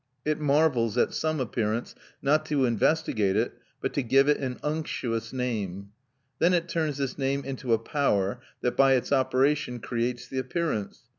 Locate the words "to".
2.47-2.65, 3.93-4.01